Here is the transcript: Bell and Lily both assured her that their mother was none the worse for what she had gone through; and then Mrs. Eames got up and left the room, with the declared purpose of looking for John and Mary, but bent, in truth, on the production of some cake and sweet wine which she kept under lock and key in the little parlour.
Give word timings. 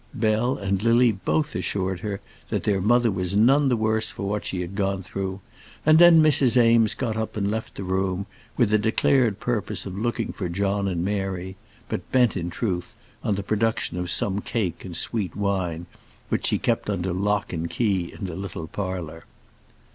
Bell 0.15 0.57
and 0.57 0.81
Lily 0.81 1.11
both 1.11 1.53
assured 1.53 1.99
her 1.99 2.21
that 2.49 2.63
their 2.63 2.81
mother 2.81 3.11
was 3.11 3.35
none 3.35 3.69
the 3.69 3.77
worse 3.77 4.09
for 4.09 4.27
what 4.27 4.43
she 4.45 4.61
had 4.61 4.73
gone 4.73 5.03
through; 5.03 5.41
and 5.85 5.99
then 5.99 6.23
Mrs. 6.23 6.57
Eames 6.59 6.95
got 6.95 7.15
up 7.15 7.37
and 7.37 7.51
left 7.51 7.75
the 7.75 7.83
room, 7.83 8.25
with 8.57 8.71
the 8.71 8.79
declared 8.79 9.39
purpose 9.39 9.85
of 9.85 9.95
looking 9.95 10.33
for 10.33 10.49
John 10.49 10.87
and 10.87 11.05
Mary, 11.05 11.55
but 11.87 12.11
bent, 12.11 12.35
in 12.35 12.49
truth, 12.49 12.95
on 13.23 13.35
the 13.35 13.43
production 13.43 13.99
of 13.99 14.09
some 14.09 14.41
cake 14.41 14.83
and 14.83 14.97
sweet 14.97 15.35
wine 15.35 15.85
which 16.29 16.47
she 16.47 16.57
kept 16.57 16.89
under 16.89 17.13
lock 17.13 17.53
and 17.53 17.69
key 17.69 18.11
in 18.11 18.25
the 18.25 18.35
little 18.35 18.65
parlour. 18.65 19.25